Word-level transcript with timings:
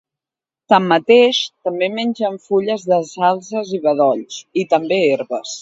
Tanmateix, 0.71 1.41
també 1.69 1.89
mengen 1.99 2.41
fulles 2.47 2.87
de 2.95 3.01
salzes 3.13 3.77
i 3.81 3.85
bedolls, 3.87 4.43
i 4.65 4.69
també 4.77 5.03
herbes. 5.09 5.47